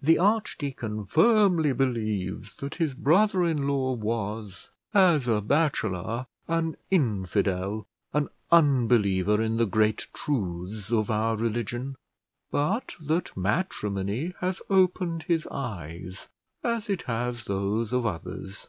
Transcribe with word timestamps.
The 0.00 0.18
archdeacon 0.18 1.04
firmly 1.04 1.72
believes 1.72 2.56
that 2.56 2.74
his 2.74 2.92
brother 2.92 3.44
in 3.44 3.68
law 3.68 3.92
was, 3.92 4.68
as 4.92 5.28
a 5.28 5.40
bachelor, 5.40 6.26
an 6.48 6.76
infidel, 6.90 7.86
an 8.12 8.30
unbeliever 8.50 9.40
in 9.40 9.58
the 9.58 9.66
great 9.66 10.08
truths 10.12 10.90
of 10.90 11.08
our 11.08 11.36
religion; 11.36 11.94
but 12.50 12.96
that 13.00 13.36
matrimony 13.36 14.34
has 14.40 14.60
opened 14.68 15.22
his 15.28 15.46
eyes, 15.52 16.28
as 16.64 16.90
it 16.90 17.02
has 17.02 17.44
those 17.44 17.92
of 17.92 18.04
others. 18.06 18.66